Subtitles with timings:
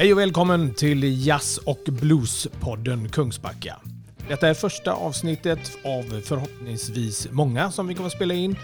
[0.00, 3.76] Hej och välkommen till Jazz och Blues-podden Kungsbacka.
[4.28, 8.56] Detta är första avsnittet av förhoppningsvis många som vi kommer att spela in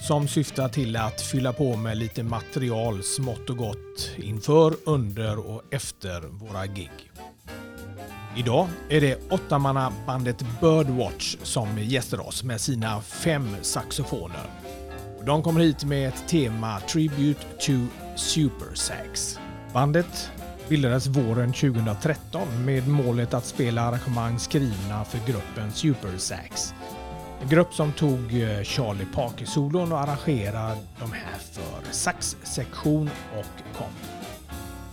[0.00, 5.62] som syftar till att fylla på med lite material smått och gott inför, under och
[5.70, 7.12] efter våra gig.
[8.36, 14.46] Idag är det åttamannabandet Birdwatch som gästar oss med sina fem saxofoner.
[15.26, 17.72] De kommer hit med ett tema Tribute to
[18.16, 19.38] Super Sax.
[19.72, 20.30] Bandet
[20.68, 26.74] bildades våren 2013 med målet att spela arrangemang skrivna för gruppen Super Sax.
[27.42, 34.26] En grupp som tog eh, Charlie Parker-solon och arrangerade de här för saxsektion och komp.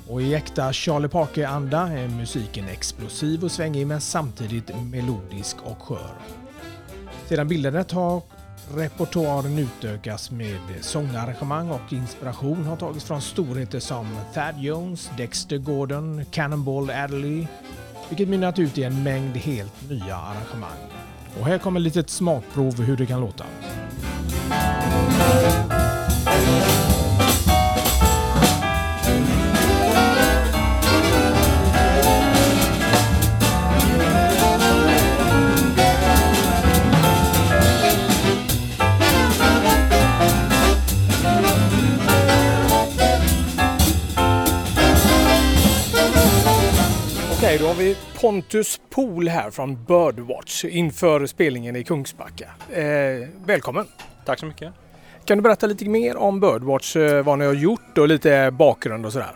[0.08, 6.16] Och i äkta Charlie Parker-anda är musiken explosiv och svängig men samtidigt melodisk och skör.
[7.28, 8.22] Sedan bildandet har
[8.72, 16.26] repertoaren utökas med sångarrangemang och inspiration har tagits från storheter som Thad Jones, Dexter Gordon,
[16.32, 17.48] Cannonball Adderley,
[18.10, 20.80] vilket mynnat ut i en mängd helt nya arrangemang.
[21.40, 23.46] Och här kommer ett litet smakprov hur det kan låta.
[48.22, 52.50] Pontus Pool här från Birdwatch inför spelningen i Kungsbacka.
[52.72, 53.88] Eh, välkommen!
[54.26, 54.74] Tack så mycket.
[55.26, 59.06] Kan du berätta lite mer om Birdwatch, eh, vad ni har gjort och lite bakgrund
[59.06, 59.36] och sådär?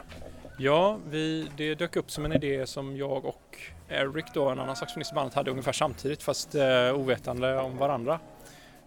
[0.57, 3.57] Ja, vi, det dök upp som en idé som jag och
[3.89, 8.19] Eric då, en annan saxofonist i bandet, hade ungefär samtidigt fast eh, ovetande om varandra.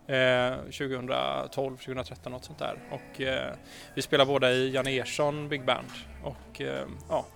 [0.07, 2.79] Eh, 2012, 2013 något sånt där.
[2.91, 3.55] Och eh,
[3.95, 5.87] vi spelar båda i Janne Ersson Big Band
[6.25, 7.27] och eh, ja,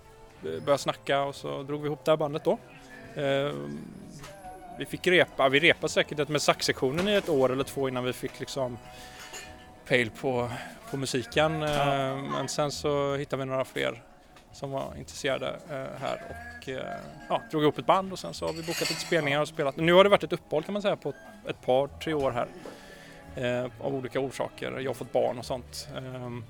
[0.45, 2.59] började snacka och så drog vi ihop det här bandet då.
[3.15, 3.53] Eh,
[4.79, 8.13] vi fick repa, vi repade säkert med saxsektionen i ett år eller två innan vi
[8.13, 8.79] fick liksom
[9.87, 10.51] pejl på,
[10.91, 11.61] på musiken.
[11.61, 11.95] Ja.
[11.95, 14.03] Eh, men sen så hittade vi några fler
[14.53, 16.69] som var intresserade eh, här och
[17.29, 19.77] ja, drog ihop ett band och sen så har vi bokat lite spelningar och spelat.
[19.77, 21.13] Nu har det varit ett uppehåll kan man säga på
[21.49, 22.49] ett par, tre år här.
[23.81, 24.79] av olika orsaker.
[24.81, 25.89] Jag har fått barn och sånt.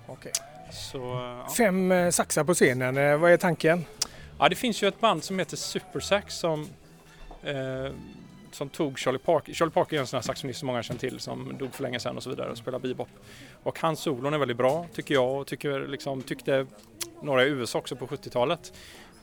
[0.08, 0.32] Okay.
[0.70, 1.48] Så, ja.
[1.56, 3.84] Fem eh, saxar på scenen, eh, vad är tanken?
[4.38, 6.68] Ja, det finns ju ett band som heter Supersax som,
[7.42, 7.92] eh,
[8.50, 9.52] som tog Charlie Parker.
[9.52, 12.00] Charlie Parker är en sån här saxofonist som många känner till som dog för länge
[12.00, 13.08] sedan och så vidare och spelar bebop.
[13.62, 16.66] Och hans solon är väldigt bra tycker jag och tycker, liksom, tyckte
[17.22, 18.72] några i USA också på 70-talet.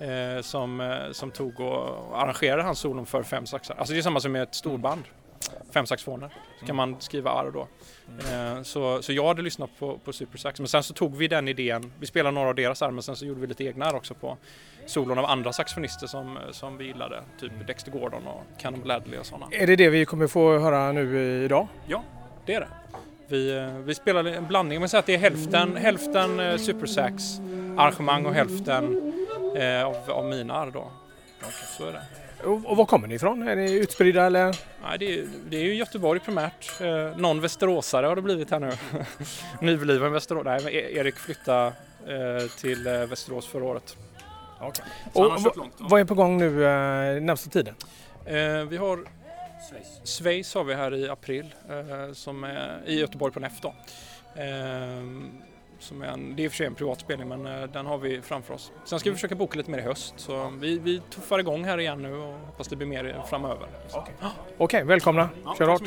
[0.02, 3.75] Eh, som, eh, som tog och arrangerade hans solon för fem saxar.
[3.75, 5.03] Alltså det är samma som med ett storband
[5.74, 6.29] fem saxofoner.
[6.59, 7.68] Så kan man skriva arr då.
[8.29, 8.63] Mm.
[8.63, 11.94] Så, så jag hade lyssnat på, på Supersax men sen så tog vi den idén,
[12.00, 14.13] vi spelade några av deras arr men sen så gjorde vi lite egna arr också
[14.13, 14.38] på
[14.85, 17.24] solon av andra saxofonister som, som vi gillade.
[17.40, 19.47] Typ Dexter Gordon och Cannon Bladley och sådana.
[19.52, 21.68] Är det det vi kommer få höra nu idag?
[21.88, 22.03] Ja,
[22.46, 22.68] det är det.
[23.28, 27.23] Vi, eh, vi spelar en blandning, man säger att det är hälften, hälften eh, Supersax
[27.78, 29.13] arrangemang och hälften
[29.56, 30.91] eh, av, av mina arr då.
[31.40, 31.52] Okay.
[31.78, 32.21] Så är det.
[32.46, 33.47] Och, och var kommer ni ifrån?
[33.47, 34.57] Är ni utspridda eller?
[34.84, 36.81] Nej, det, är, det är ju Göteborg primärt.
[36.81, 38.72] Eh, någon västeråsare har det blivit här nu.
[39.62, 40.46] Nybliven Västerås.
[40.46, 41.68] Nej, men e- Erik flyttade
[42.07, 43.97] eh, till eh, Västerås förra året.
[44.62, 44.85] Okay.
[45.13, 47.75] Och, vad är på gång nu eh, närmsta tiden?
[48.25, 49.06] Eh, vi har
[50.06, 53.73] Schweiz har vi här i april eh, som är i Göteborg på NEF då.
[55.81, 57.64] Eh, som är en, det är i och för sig en privat spelning men uh,
[57.74, 58.72] den har vi framför oss.
[58.86, 61.78] Sen ska vi försöka boka lite mer i höst så vi, vi tuffar igång här
[61.78, 63.68] igen nu och hoppas det blir mer framöver.
[63.91, 64.30] Okej, okay.
[64.58, 65.30] okay, välkomna.
[65.46, 65.81] Ja, Kör hårt.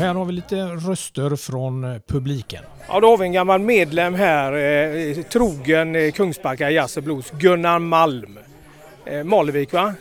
[0.00, 2.64] Här har vi lite röster från eh, publiken.
[2.88, 7.78] Ja, då har vi en gammal medlem här, eh, trogen eh, Kungsbacka Jazz Blues, Gunnar
[7.78, 8.38] Malm.
[9.04, 9.94] Eh, Malevik va?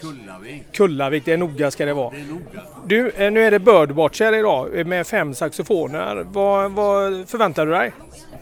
[0.00, 0.62] Kullavik.
[0.72, 2.10] Kullavik, det är noga ska det vara.
[2.10, 2.62] Det är noga.
[2.86, 6.26] Du, eh, nu är det Birdwatch här idag med fem saxofoner.
[6.28, 7.92] Vad, vad förväntar du dig?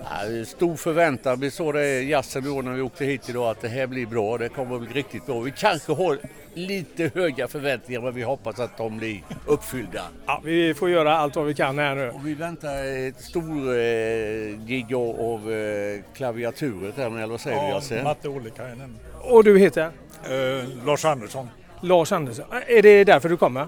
[0.02, 1.40] Ja, stor förväntan.
[1.40, 4.38] Vi såg det i jazzen när vi åkte hit idag att det här blir bra.
[4.38, 5.40] Det kommer bli riktigt bra.
[5.40, 6.18] Vi kanske har
[6.56, 10.02] lite höga förväntningar men vi hoppas att de blir uppfyllda.
[10.26, 12.10] Ja, vi får göra allt vad vi kan här nu.
[12.10, 17.56] Och vi väntar ett stor eh, gig av, eh, klaviaturet här med, eller vad säger
[17.62, 18.02] du Ja, Jasse?
[18.02, 18.96] Matte Ollikainen.
[19.22, 19.90] Och du heter?
[20.24, 21.48] Eh, Lars Andersson.
[21.80, 22.44] Lars Andersson.
[22.66, 23.66] Är det därför du kommer?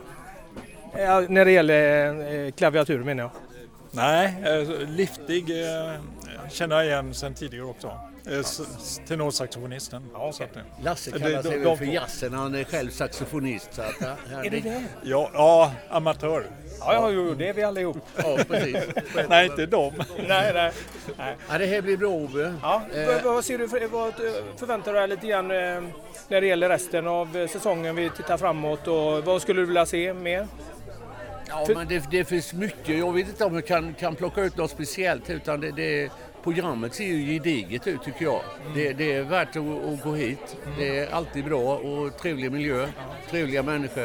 [0.98, 3.30] Ja, när det gäller eh, klaviatur menar jag.
[3.90, 5.92] Nej, eh, liftig eh,
[6.50, 7.86] känner jag igen sedan tidigare också.
[8.26, 8.42] Eh,
[9.08, 10.02] Tenorsaxofonisten.
[10.14, 10.46] Att, eh,
[10.82, 12.32] Lasse Det- kallar sig de- väl de för jazzen.
[12.34, 13.74] Han är själv saxofonist.
[13.74, 14.84] Så att, ja, han Är det det?
[15.02, 16.46] ja, ja, amatör.
[16.80, 17.96] Ja, ja jo, det är vi allihop.
[18.16, 18.76] Ja, precis.
[19.28, 19.92] Nej, inte dem.
[20.28, 20.72] nej, nej.
[21.18, 21.36] nej.
[21.50, 22.54] Ja, det här blir bra Ove.
[22.62, 25.82] Ja, Eh, vad, ser du för, vad eh, förväntar du dig lite grann eh,
[26.28, 27.96] när det gäller resten av eh, säsongen?
[27.96, 30.48] Vi tittar framåt och vad skulle du vilja se mer?
[31.48, 32.98] Ja, För- men det, det finns mycket.
[32.98, 36.10] Jag vet inte om jag kan, kan plocka ut något speciellt utan det, det,
[36.44, 38.40] programmet ser ju gediget ut tycker jag.
[38.74, 39.56] Det, det är värt att,
[39.92, 40.56] att gå hit.
[40.78, 42.86] Det är alltid bra och trevlig miljö,
[43.30, 44.02] trevliga människor.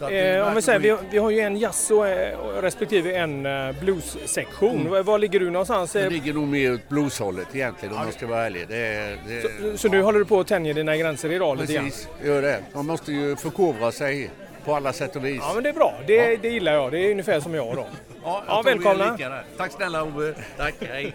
[0.00, 3.46] Är Eh, om vi säger, vi, vi har ju en jazz och, eh, respektive en
[3.46, 4.76] eh, bluessektion.
[4.80, 4.90] Mm.
[4.90, 5.92] Var, var ligger du någonstans?
[5.92, 8.68] Det Eh, ligger nog mer åt blueshållet egentligen om man ska vara ärlig.
[8.68, 11.72] Det, är- det, Så, så nu håller du på att tänja dina gränser idag lite
[11.72, 11.84] grann?
[11.84, 12.62] Precis, gör det.
[12.74, 14.30] Man måste ju förkovra sig
[14.64, 15.38] på alla sätt och vis.
[15.40, 16.92] Ja men det är bra, det, det gillar jag.
[16.92, 17.86] Det är ungefär som jag då.
[18.24, 19.42] Ja, Ja, jag är välkomna.
[19.56, 20.34] Tack snälla Ove.
[20.56, 21.14] Tack, hej.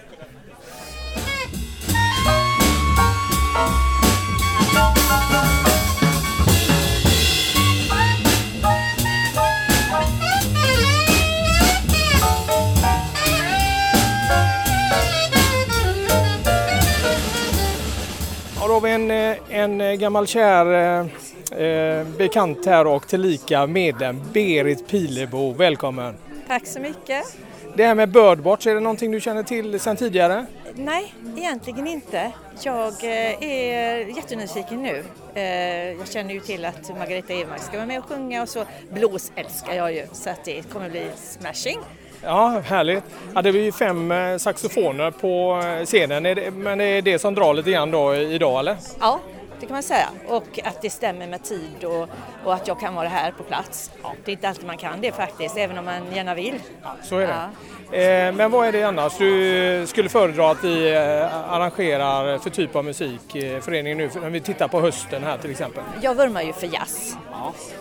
[18.71, 23.68] Då har vi en, eh, en eh, gammal kär eh, eh, bekant här och tillika
[23.68, 25.53] medlem, Berit Pilebo.
[25.53, 26.15] Välkommen!
[26.47, 27.38] Tack så mycket.
[27.75, 30.45] Det här med Birdwatch, är det någonting du känner till sedan tidigare?
[30.75, 32.31] Nej, egentligen inte.
[32.63, 35.03] Jag eh, är jättenyfiken nu.
[35.33, 35.44] Eh,
[35.91, 39.31] Jag känner ju till att Margareta Evrmark ska vara med och sjunga och så blues
[39.35, 41.79] älskar jag ju så att det kommer bli smashing.
[42.23, 43.03] Ja, härligt.
[43.35, 46.23] Ja, det är ju fem eh, saxofoner på scenen,
[46.63, 48.75] men det är det som drar lite grann då idag eller?
[49.00, 49.19] Ja,
[49.61, 50.09] det kan man säga.
[50.27, 52.09] Och att det stämmer med tid och,
[52.43, 53.91] och att jag kan vara här på plats.
[54.25, 56.59] Det är inte alltid man kan det faktiskt, även om man gärna vill.
[57.03, 58.27] Så är det.
[58.27, 62.75] Eh, Men vad är det annars du skulle föredra att vi eh, arrangerar för typ
[62.75, 65.83] av musik, eh, föreningen nu, när vi tittar på hösten här till exempel?
[66.01, 67.17] Jag vurmar ju för jazz.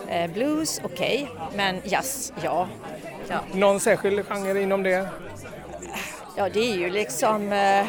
[0.07, 2.67] Eh, Blues, okej, men jazz, ja.
[3.27, 3.39] ja.
[3.53, 5.07] Någon särskild genre inom det?
[6.35, 7.51] Ja, det är ju liksom...
[7.53, 7.85] Eh,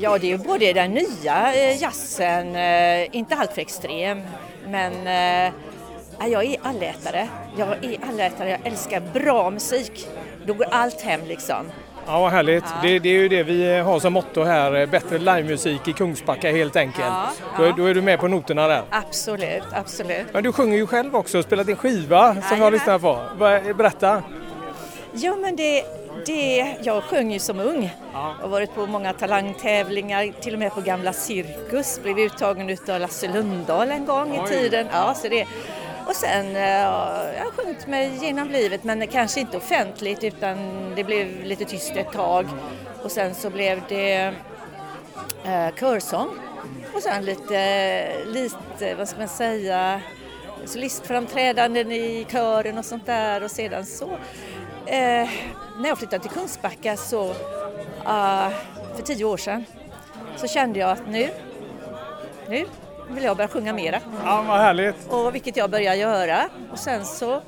[0.00, 4.20] ja, det är ju både den nya eh, jazzen, eh, inte alltför extrem,
[4.68, 5.52] men eh,
[6.18, 7.28] ja, jag är allätare.
[7.58, 10.08] Jag är allätare, jag älskar bra musik.
[10.46, 11.66] Då går allt hem liksom.
[12.06, 12.64] Ja, vad härligt.
[12.64, 12.88] Ja.
[12.88, 16.76] Det, det är ju det vi har som motto här, bättre livemusik i Kungsbacka helt
[16.76, 17.06] enkelt.
[17.06, 17.28] Ja,
[17.58, 17.74] Då, ja.
[17.76, 18.82] då är du med på noterna där.
[18.90, 20.26] Absolut, absolut.
[20.32, 23.18] Men du sjunger ju själv också, spelat in skiva som jag lyssnar på.
[23.74, 24.22] Berätta!
[25.12, 25.84] Ja, men det,
[26.26, 27.94] det, jag sjöng ju som ung.
[28.12, 32.00] har varit på många talangtävlingar, till och med på Gamla Cirkus.
[32.02, 34.48] Blev uttagen utav Lasse Lundahl en gång i Oj.
[34.48, 34.86] tiden.
[34.92, 35.46] Ja, så det,
[36.06, 36.62] och sen, eh,
[37.36, 40.56] jag har sjungit mig genom livet, men kanske inte offentligt utan
[40.96, 42.46] det blev lite tyst ett tag.
[43.02, 44.34] Och sen så blev det
[45.44, 46.28] eh, körsång
[46.94, 50.00] och sen lite, lite, vad ska man säga,
[50.64, 54.18] solistframträdanden i kören och sånt där och sedan så
[54.86, 55.28] eh,
[55.78, 57.30] när jag flyttade till Kungsbacka så
[58.04, 58.48] eh,
[58.94, 59.64] för tio år sedan
[60.36, 61.28] så kände jag att nu,
[62.48, 62.66] nu
[63.10, 64.96] vill jag börja sjunga mera Ja, vad härligt!
[65.08, 67.42] och vilket jag började göra och sen så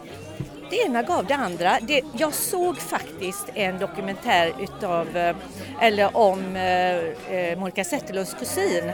[0.70, 1.78] det ena gav det andra.
[1.82, 5.36] Det, jag såg faktiskt en dokumentär utav, eh,
[5.80, 6.96] eller om eh,
[7.36, 8.92] eh, Monica Zetterlunds kusin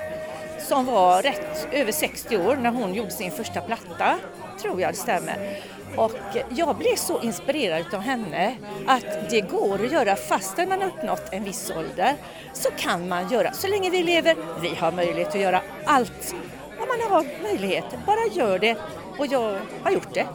[0.69, 4.19] som var rätt över 60 år när hon gjorde sin första platta,
[4.63, 5.57] tror jag det stämmer.
[5.97, 6.13] Och
[6.49, 11.45] jag blev så inspirerad utav henne att det går att göra fastän man uppnått en
[11.45, 12.15] viss ålder
[12.53, 16.35] så kan man göra, så länge vi lever, vi har möjlighet att göra allt
[16.81, 18.77] om man har möjlighet, bara gör det
[19.19, 20.27] och jag har gjort det.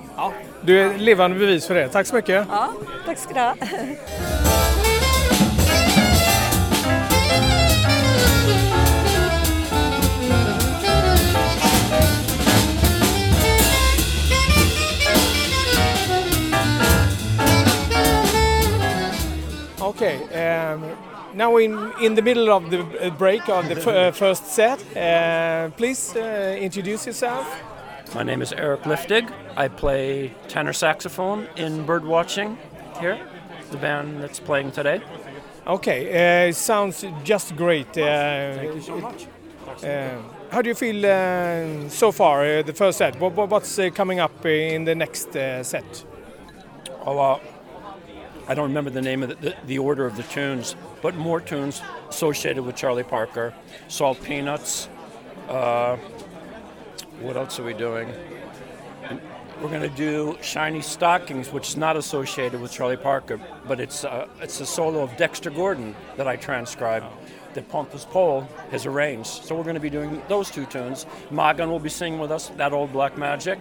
[0.62, 1.90] Du är levande bevis för det.
[1.90, 2.48] Tack så mycket!
[2.52, 2.70] Ja,
[3.06, 3.56] tack ska du ha.
[20.00, 20.82] Okej, ehm,
[21.34, 24.80] now in in the middle of the uh, break of the f- uh, first set.
[24.96, 27.46] Uh, please uh, introduce yourself.
[28.16, 29.30] My name is Eric Liftig.
[29.58, 32.56] I play tenor saxophone in Birdwatching
[33.02, 33.20] here,
[33.72, 35.02] the band that's playing today.
[35.68, 37.90] Okay, uh, sounds just great.
[37.98, 39.28] Uh, Thank you so much.
[39.84, 40.18] Uh,
[40.50, 43.20] how do you feel uh, so far, uh, the first set?
[43.20, 46.06] What, what, what's uh, coming up in the next uh, set?
[47.06, 47.40] Oh, uh,
[48.50, 51.40] I don't remember the name of the, the, the order of the tunes, but more
[51.40, 53.54] tunes associated with Charlie Parker.
[53.90, 54.90] Salt Peanuts.
[55.48, 55.98] Uh,
[57.22, 58.12] what else are we doing?
[59.62, 64.04] We're going to do Shiny Stockings, which is not associated with Charlie Parker, but it's
[64.04, 67.06] uh, it's a solo of Dexter Gordon that I transcribed,
[67.54, 69.28] that Pontus Pole has arranged.
[69.28, 71.06] So we're going to be doing those two tunes.
[71.30, 73.60] Magan will be singing with us that old Black Magic,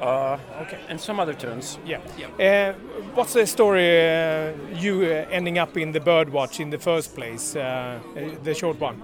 [0.00, 1.78] uh, okay, and some other tunes.
[1.84, 2.00] Yeah.
[2.38, 2.72] Uh,
[3.14, 7.52] what's the story uh, you uh, ending up in the Birdwatch in the first place,
[7.52, 9.00] the short one?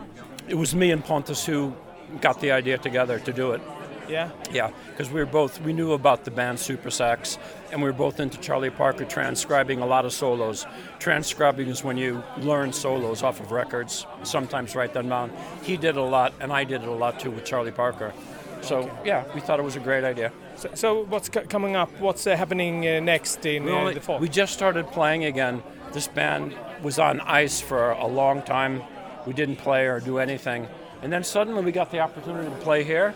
[0.48, 1.74] It was me and Pontus who
[2.20, 3.60] got the idea together to do it.
[4.08, 4.30] Yeah.
[4.50, 7.38] Yeah, because we were both we knew about the band Super Sax,
[7.70, 10.66] and we were both into Charlie Parker transcribing a lot of solos.
[10.98, 15.30] Transcribing is when you learn solos off of records, sometimes write them down.
[15.62, 18.12] He did a lot, and I did it a lot too with Charlie Parker.
[18.60, 20.32] So yeah, we thought it was a great idea.
[20.62, 21.90] So, so what's co- coming up?
[21.98, 24.20] What's uh, happening uh, next in uh, only- the fall?
[24.20, 25.60] we just started playing again.
[25.92, 26.54] This band
[26.84, 28.80] was on ice for a long time.
[29.26, 30.68] We didn't play or do anything.
[31.02, 33.12] And then suddenly we got the opportunity to play here,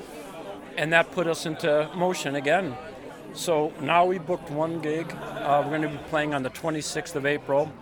[0.76, 2.74] and that put us into motion again.
[3.32, 5.06] So now we booked one gig.
[5.12, 7.72] Uh, we're going to be playing on the 26th of April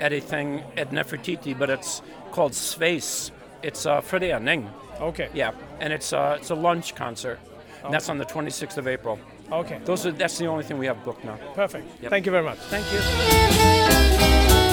[0.00, 3.30] at a thing at Nefertiti, but it's called Space.
[3.62, 4.68] It's a förening.
[5.00, 5.30] Okay.
[5.32, 7.40] Yeah, and it's uh, it's a lunch concert.
[7.84, 9.18] And that's on the 26th of April.
[9.50, 9.80] Okay.
[9.84, 11.38] Those are, that's the only thing we have booked now.
[11.54, 11.86] Perfect.
[12.02, 12.10] Yep.
[12.10, 12.58] Thank you very much.
[12.58, 14.67] Thank you.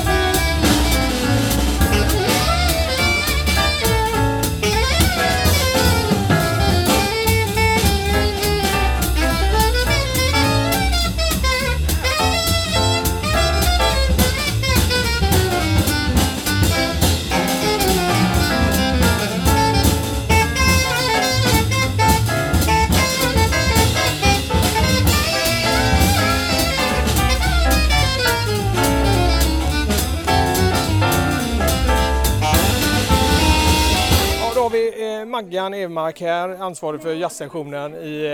[34.75, 38.25] Vi eh, Maggan Evmark här, ansvarig för jazzsektionen i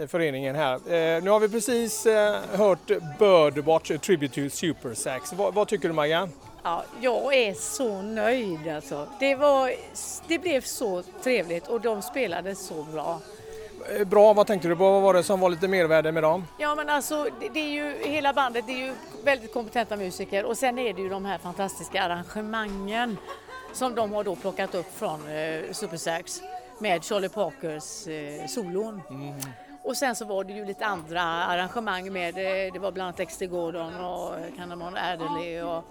[0.00, 0.74] eh, föreningen här.
[0.74, 5.32] Eh, nu har vi precis eh, hört Birdwatch Tribute to Super Sax.
[5.32, 6.28] Vad, tycker du Maggan?
[6.62, 9.06] Ja, jag är så nöjd alltså.
[9.20, 9.72] Det, var,
[10.28, 13.20] det blev så trevligt och de spelade så bra.
[13.98, 14.90] Eh, Bra, vad tänkte du på?
[14.90, 16.46] Vad var det som var lite mervärde med dem?
[16.58, 18.92] Ja men alltså det, det är ju hela bandet, det är ju
[19.24, 23.16] väldigt kompetenta musiker och sen är det ju de här fantastiska arrangemangen
[23.72, 26.42] som de har då plockat upp från eh, Super Sax
[26.78, 29.02] med Charlie Parkers eh, solon.
[29.82, 33.16] Och sen så var det ju lite andra arrangemang med, eh, det var bland annat
[33.16, 35.84] Dexter Gordon och Cannamon Adderley och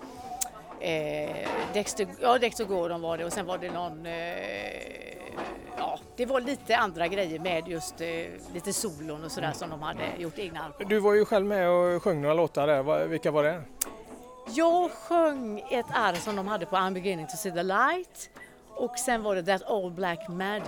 [0.84, 4.14] eh, Dexter, ja, Dexter Gordon var det och sen var det någon, eh,
[5.78, 8.08] ja det var lite andra grejer med just eh,
[8.54, 12.04] lite solon och sådär som de hade gjort egna Du var ju själv med och
[12.04, 13.06] sjöng några låtar där.
[13.08, 13.62] Vilka var det?
[14.54, 18.30] Jag sjöng ett arr som de hade på I'm beginning to see the light
[18.76, 20.68] och sen var det That Old Black Magic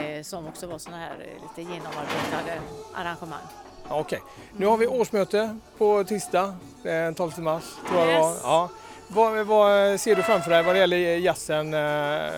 [0.00, 2.60] eh, som också var sådana här eh, lite genomarbetade
[2.94, 3.40] arrangemang.
[3.88, 4.20] Okej.
[4.56, 7.64] Nu har vi årsmöte på tisdag den 12 mars.
[7.88, 8.30] Tror jag.
[8.30, 8.40] Yes.
[8.42, 8.68] Ja.
[9.08, 12.30] Vad, vad ser du framför dig vad det gäller jazzen eh,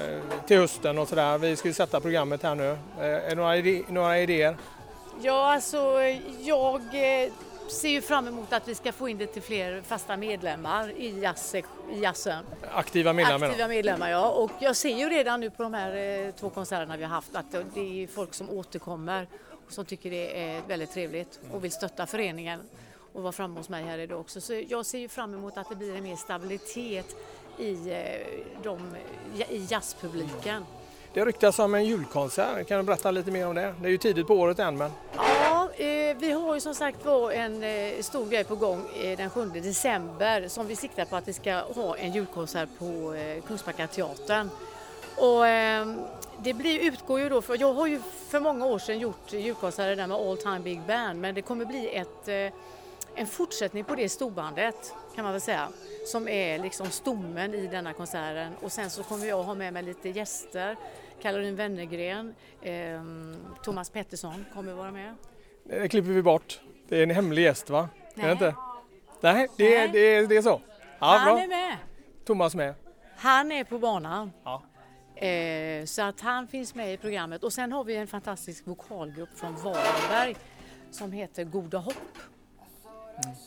[0.46, 1.38] till hösten och sådär?
[1.38, 2.70] Vi ska ju sätta programmet här nu.
[2.70, 4.56] Eh, är det några, idé, några idéer?
[5.20, 6.00] Ja, alltså
[6.40, 7.30] jag eh,
[7.68, 11.20] ser ju fram emot att vi ska få in det till fler fasta medlemmar i,
[11.20, 11.64] jazz, i
[12.02, 12.44] jazzen.
[12.74, 13.46] Aktiva medlemmar?
[13.46, 16.96] Aktiva medlemmar ja, och jag ser ju redan nu på de här eh, två konserterna
[16.96, 19.26] vi har haft att det- det är folk som återkommer
[19.66, 22.60] och som tycker det är väldigt trevligt och vill stötta föreningen
[23.12, 24.40] och vara framme hos mig här idag också.
[24.40, 27.16] Så jag ser ju fram emot att det blir en mer stabilitet
[27.58, 27.98] i, eh,
[28.62, 28.78] de,
[29.48, 30.64] i jazzpubliken.
[31.14, 32.68] Det ryktas om en julkonsert.
[32.68, 33.74] Kan du berätta lite mer om det?
[33.80, 34.90] Det är ju tidigt på året än men...
[35.16, 35.22] Ja,
[35.76, 39.30] eh, vi har ju som sagt var en eh, stor grej på gång eh, den
[39.30, 43.86] 7 december som vi siktar på att vi ska ha en julkonsert på eh, Kungsbacka
[43.86, 44.50] teatern.
[45.16, 45.94] Och, eh,
[46.38, 49.96] det blir, utgår ju då, för jag har ju för många år sedan gjort julkonserter
[49.96, 52.60] där med All Time Big Band men det kommer bli ett, eh,
[53.14, 55.68] en fortsättning på det storbandet kan man väl säga
[56.06, 59.82] som är liksom stommen i denna konserten och sen så kommer jag ha med mig
[59.82, 60.76] lite gäster
[61.22, 63.02] Caroline Wennergren, eh,
[63.62, 65.14] Thomas Pettersson kommer vara med.
[65.64, 66.60] Det klipper vi bort.
[66.88, 67.88] Det är en hemlig gäst va?
[68.14, 68.26] Är Nej.
[68.26, 68.54] det inte?
[69.20, 69.88] Nej, det, är- Nej.
[69.92, 70.60] det, är, det är så.
[70.98, 71.42] Ja, Han bra.
[71.44, 71.76] är med!
[72.24, 72.74] Thomas med?
[73.16, 74.32] Han är på banan.
[74.44, 74.62] Ja.
[75.26, 77.44] Eh, så att han finns med i programmet.
[77.44, 80.36] Och sen har vi en fantastisk vokalgrupp från Varberg
[80.90, 81.94] som heter Goda Hopp.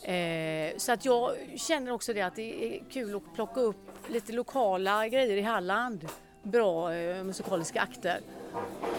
[0.02, 3.76] Eh, så att jag känner också det att det är kul att plocka upp
[4.08, 6.08] lite lokala grejer i Halland.
[6.42, 8.20] Bra eh, musikaliska akter.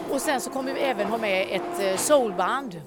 [0.10, 2.82] Och sen så kommer vi även ha med ett eh, soulband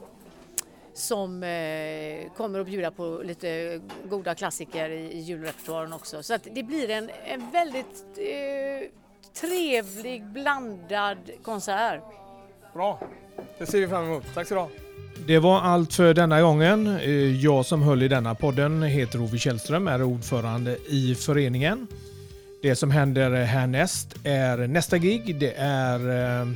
[0.94, 3.80] som eh, kommer att bjuda på lite
[4.10, 6.22] goda klassiker i, i julrepertoaren också.
[6.22, 8.88] Så att det blir en, en väldigt eh,
[9.40, 12.00] trevlig blandad konsert.
[12.74, 13.00] Bra,
[13.58, 14.24] det ser vi fram emot.
[14.34, 14.68] Tack så du ha.
[15.26, 16.86] Det var allt för denna gången.
[16.86, 17.10] Eh,
[17.44, 21.86] Jag som höll i denna podden heter Ove Källström, är ordförande i föreningen.
[22.62, 25.36] Det som händer härnäst är nästa gig.
[25.40, 25.98] Det är
[26.40, 26.46] eh,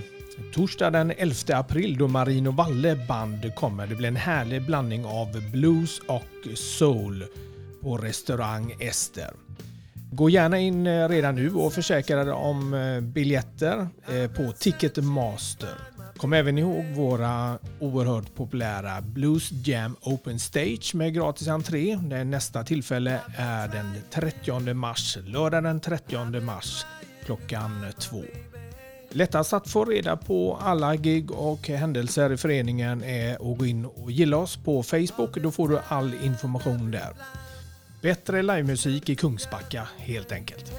[0.54, 3.86] torsdag den 11 april då Marino Valle band kommer.
[3.86, 7.24] Det blir en härlig blandning av blues och soul
[7.82, 9.30] på restaurang Ester.
[10.12, 15.74] Gå gärna in eh, redan nu och försäkra dig om eh, biljetter eh, på Ticketmaster.
[16.16, 21.98] Kom även ihåg våra oerhört populära Blues Jam Open Stage med gratis entré.
[22.02, 26.86] Det nästa tillfälle är den 30 mars, lördag den 30 mars
[27.24, 28.22] klockan två.
[29.16, 33.84] Lättast att få reda på alla gig och händelser i föreningen är att gå in
[33.86, 35.36] och gilla oss på Facebook.
[35.36, 37.10] Då får du all information där.
[38.02, 40.72] Bättre livemusik i Kungsbacka helt enkelt.